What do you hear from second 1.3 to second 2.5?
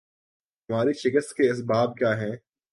کے اسباب کیا ہیں